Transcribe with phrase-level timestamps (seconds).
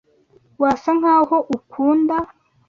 [0.61, 2.17] Wasa nkaho ukunda.